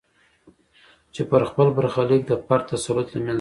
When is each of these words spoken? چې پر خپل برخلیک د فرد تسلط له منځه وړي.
چې 1.13 1.21
پر 1.29 1.41
خپل 1.49 1.67
برخلیک 1.77 2.21
د 2.27 2.31
فرد 2.45 2.65
تسلط 2.73 3.07
له 3.11 3.19
منځه 3.21 3.25
وړي. 3.25 3.29